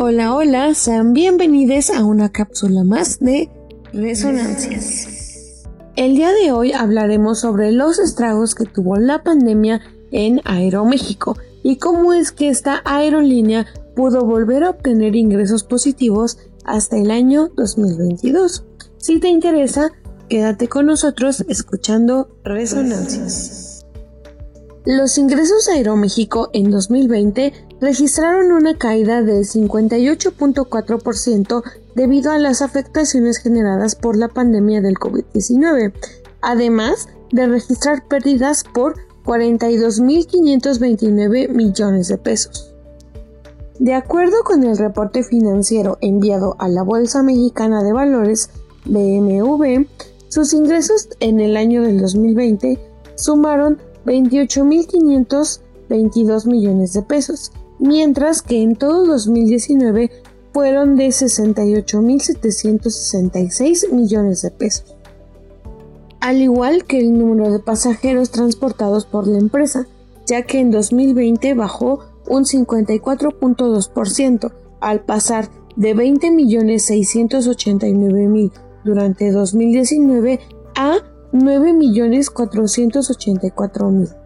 [0.00, 3.50] Hola, hola, sean bienvenidos a una cápsula más de
[3.92, 5.64] Resonancias.
[5.96, 9.80] El día de hoy hablaremos sobre los estragos que tuvo la pandemia
[10.12, 16.96] en Aeroméxico y cómo es que esta aerolínea pudo volver a obtener ingresos positivos hasta
[16.96, 18.64] el año 2022.
[18.98, 19.90] Si te interesa,
[20.28, 23.84] quédate con nosotros escuchando Resonancias.
[24.86, 31.62] Los ingresos de Aeroméxico en 2020 registraron una caída del 58.4%
[31.94, 35.92] debido a las afectaciones generadas por la pandemia del COVID-19,
[36.40, 42.74] además de registrar pérdidas por 42.529 millones de pesos.
[43.78, 48.50] De acuerdo con el reporte financiero enviado a la Bolsa Mexicana de Valores,
[48.86, 49.86] BMV,
[50.28, 52.78] sus ingresos en el año del 2020
[53.14, 60.10] sumaron 28.522 millones de pesos, mientras que en todo 2019
[60.52, 64.94] fueron de 68.766 millones de pesos.
[66.20, 69.86] Al igual que el número de pasajeros transportados por la empresa,
[70.26, 78.52] ya que en 2020 bajó un 54.2% al pasar de 20.689.000
[78.84, 80.40] durante 2019
[80.76, 80.98] a
[81.32, 84.16] 9.484.000.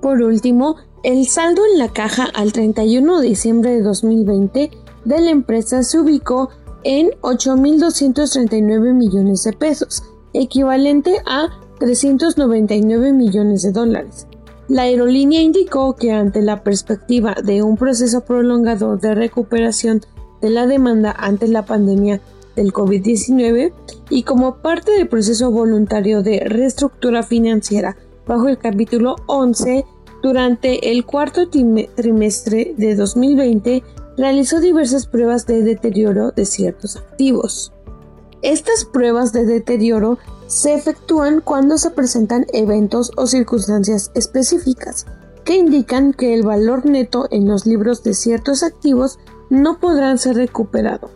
[0.00, 4.70] Por último, el saldo en la caja al 31 de diciembre de 2020
[5.04, 6.50] de la empresa se ubicó
[6.82, 10.02] en 8.239 millones de pesos,
[10.34, 14.26] equivalente a 399 millones de dólares.
[14.68, 20.02] La aerolínea indicó que ante la perspectiva de un proceso prolongado de recuperación
[20.42, 22.20] de la demanda ante la pandemia
[22.56, 23.72] del COVID-19
[24.10, 29.84] y como parte del proceso voluntario de reestructura financiera bajo el capítulo 11
[30.22, 33.82] durante el cuarto trimestre de 2020
[34.16, 37.72] realizó diversas pruebas de deterioro de ciertos activos.
[38.42, 45.06] Estas pruebas de deterioro se efectúan cuando se presentan eventos o circunstancias específicas
[45.44, 49.18] que indican que el valor neto en los libros de ciertos activos
[49.48, 51.10] no podrán ser recuperados,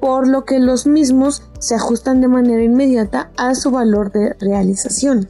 [0.00, 5.28] por lo que los mismos se ajustan de manera inmediata a su valor de realización.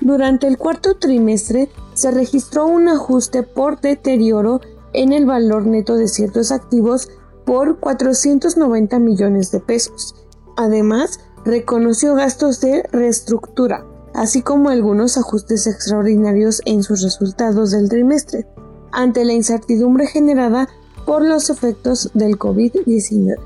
[0.00, 4.60] Durante el cuarto trimestre se registró un ajuste por deterioro
[4.92, 7.10] en el valor neto de ciertos activos
[7.44, 10.14] por 490 millones de pesos.
[10.56, 13.84] Además, reconoció gastos de reestructura,
[14.14, 18.46] así como algunos ajustes extraordinarios en sus resultados del trimestre,
[18.92, 20.68] ante la incertidumbre generada
[21.06, 23.36] por los efectos del COVID-19.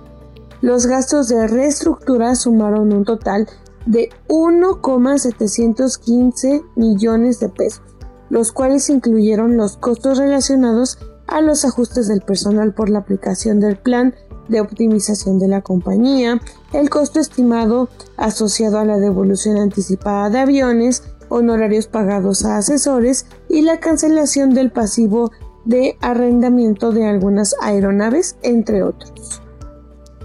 [0.61, 3.49] Los gastos de reestructura sumaron un total
[3.87, 7.83] de 1,715 millones de pesos,
[8.31, 13.77] los cuales incluyeron los costos relacionados a los ajustes del personal por la aplicación del
[13.77, 14.15] plan
[14.49, 16.41] de optimización de la compañía,
[16.73, 23.63] el costo estimado asociado a la devolución anticipada de aviones, honorarios pagados a asesores y
[23.63, 25.31] la cancelación del pasivo
[25.65, 29.41] de arrendamiento de algunas aeronaves, entre otros.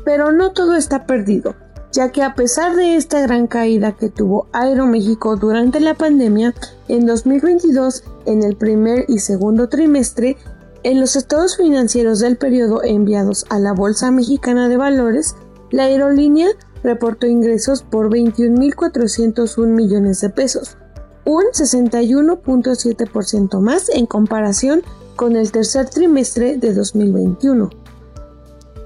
[0.03, 1.56] Pero no todo está perdido
[1.92, 6.54] ya que a pesar de esta gran caída que tuvo Aeroméxico durante la pandemia,
[6.88, 10.38] en 2022, en el primer y segundo trimestre,
[10.84, 15.36] en los estados financieros del periodo enviados a la Bolsa Mexicana de Valores,
[15.72, 16.48] la aerolínea
[16.84, 20.78] reportó ingresos por 21.401 millones de pesos,
[21.26, 24.82] un 61.7% más en comparación
[25.16, 27.70] con el tercer trimestre de 2021.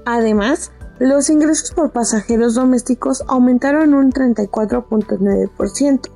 [0.04, 6.10] Además, los ingresos por pasajeros domésticos aumentaron un 34.9%,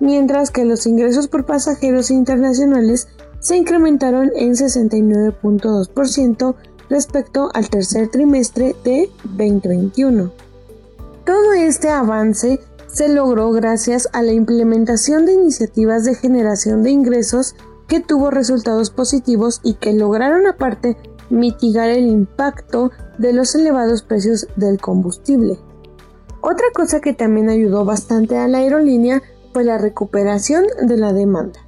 [0.00, 3.08] mientras que los ingresos por pasajeros internacionales
[3.40, 6.54] se incrementaron en 69.2%
[6.88, 10.32] respecto al tercer trimestre de 2021.
[11.24, 17.54] Todo este avance se logró gracias a la implementación de iniciativas de generación de ingresos
[17.88, 20.96] que tuvo resultados positivos y que lograron aparte
[21.30, 22.90] mitigar el impacto
[23.22, 25.56] de los elevados precios del combustible.
[26.40, 29.22] Otra cosa que también ayudó bastante a la aerolínea
[29.52, 31.60] fue la recuperación de la demanda.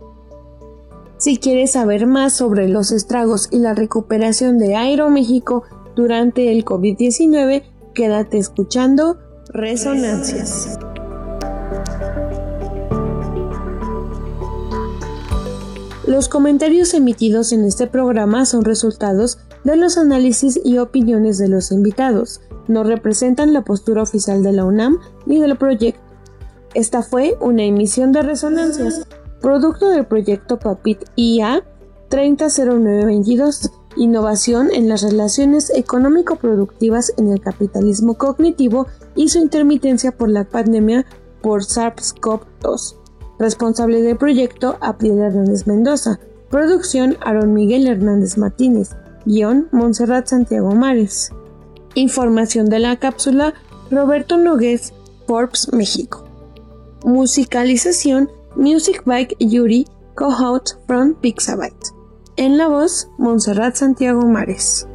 [1.17, 5.63] Si quieres saber más sobre los estragos y la recuperación de Aeroméxico
[5.95, 7.63] durante el COVID-19,
[7.95, 9.19] quédate escuchando
[9.49, 10.77] Resonancias.
[16.05, 21.73] Los comentarios emitidos en este programa son resultados de los análisis y opiniones de los
[21.73, 22.41] invitados.
[22.69, 26.01] No representan la postura oficial de la UNAM ni del proyecto.
[26.75, 29.07] Esta fue una emisión de Resonancias,
[29.41, 31.63] producto del proyecto PAPIT IA
[32.09, 40.45] 300922 innovación en las relaciones económico-productivas en el capitalismo cognitivo y su intermitencia por la
[40.45, 41.07] pandemia
[41.43, 42.97] por SARS-CoV-2.
[43.39, 46.19] Responsable del proyecto, Apriel Hernández Mendoza.
[46.51, 48.91] Producción, Aaron Miguel Hernández Martínez.
[49.27, 51.33] Guión, Montserrat Santiago Mares.
[51.95, 53.55] Información de la cápsula,
[53.91, 54.93] Roberto Nogués,
[55.27, 56.25] Forbes, México.
[57.05, 61.93] Musicalización, Music Bike Yuri, co-host from Pixabyte.
[62.37, 64.87] En la voz, Montserrat Santiago Mares.